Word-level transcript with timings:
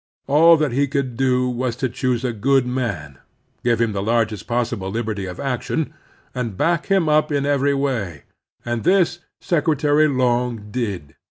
All 0.25 0.57
that 0.57 0.71
he 0.71 0.87
could 0.87 1.15
do 1.15 1.47
was 1.47 1.75
to 1.75 1.87
choose 1.87 2.23
a 2.25 2.33
good 2.33 2.65
man, 2.65 3.19
give 3.63 3.79
him 3.79 3.91
the 3.91 4.01
largest 4.01 4.47
possible 4.47 4.89
liberty 4.89 5.27
of 5.27 5.39
action, 5.39 5.93
and 6.33 6.57
back 6.57 6.87
him 6.87 7.07
up 7.07 7.31
in 7.31 7.45
every 7.45 7.75
way; 7.75 8.23
and 8.65 8.83
this 8.83 9.19
Secretary 9.41 10.07
Long 10.07 10.71
did. 10.71 11.13